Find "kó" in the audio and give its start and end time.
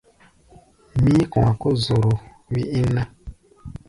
1.61-1.69